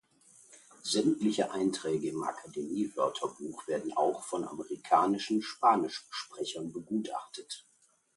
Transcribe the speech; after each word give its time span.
Sämtliche 0.81 1.51
Einträge 1.51 2.09
im 2.09 2.23
Akademie-Wörterbuch 2.23 3.67
werden 3.67 3.95
auch 3.95 4.23
von 4.23 4.43
amerikanischen 4.45 5.43
Spanisch-Sprechern 5.43 6.73
begutachtet. 6.73 7.67